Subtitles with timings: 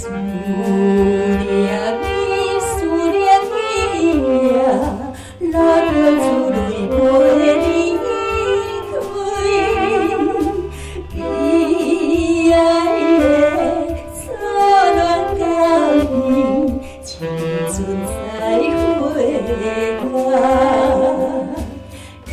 [0.00, 0.24] 思念
[2.00, 2.02] 你，
[2.58, 2.72] 思
[3.10, 3.20] 念
[3.92, 4.00] 你
[4.56, 4.58] 呀，
[5.52, 6.56] 拉着珠泪
[6.88, 7.28] 抱的
[7.60, 7.68] 你
[7.98, 9.04] 归。
[11.12, 11.14] 亲
[12.54, 12.56] 爱
[13.20, 13.22] 的，
[14.16, 14.18] 初
[14.96, 14.98] 恋
[15.36, 15.44] 的
[16.00, 16.08] 你，
[17.04, 17.08] 青
[17.68, 18.08] 春在
[19.12, 19.14] 飞
[20.00, 20.08] 过，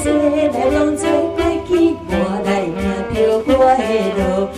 [0.00, 0.02] 切
[0.48, 1.02] 来拢最
[1.36, 1.38] 袂
[1.68, 1.70] 记，
[2.08, 2.10] 我
[2.46, 2.72] 来行
[3.12, 3.82] 漂泊的
[4.16, 4.48] 路。